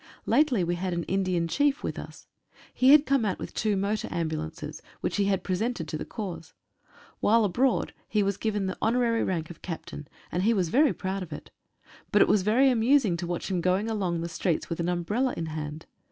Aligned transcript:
Lately 0.25 0.63
we 0.63 0.73
had 0.77 0.93
an 0.93 1.03
Indian 1.03 1.47
chief 1.47 1.83
with 1.83 1.99
us. 1.99 2.25
He 2.73 2.89
had 2.89 3.05
come 3.05 3.23
out 3.23 3.37
with 3.37 3.53
two 3.53 3.77
motor 3.77 4.07
ambulances, 4.09 4.81
which 5.01 5.17
he 5.17 5.25
had 5.25 5.43
presented 5.43 5.87
to 5.89 5.95
the 5.95 6.05
corps. 6.05 6.53
While 7.19 7.45
abroad 7.45 7.93
he 8.09 8.23
was 8.23 8.35
given 8.37 8.65
the 8.65 8.79
honorary 8.81 9.23
rank 9.23 9.51
of 9.51 9.61
captain, 9.61 10.07
and 10.31 10.41
he 10.41 10.55
was 10.55 10.69
very 10.69 10.91
proud 10.91 11.21
of 11.21 11.31
it. 11.31 11.51
But 12.11 12.23
it 12.23 12.27
was 12.27 12.41
very 12.41 12.71
amusing 12.71 13.15
to 13.17 13.27
watch 13.27 13.51
him 13.51 13.61
going 13.61 13.91
along 13.91 14.21
the 14.21 14.27
streets 14.27 14.71
with 14.71 14.79
an 14.79 14.89
umbrella 14.89 15.35
in 15.37 15.45
hand. 15.45 15.85